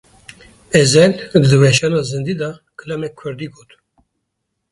[0.79, 1.11] Ezhel
[1.49, 3.69] di weşana zindî de kilameke kurdî got.